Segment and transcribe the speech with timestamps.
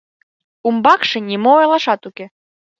[0.67, 2.25] Умбакше нимо ойлашат уке.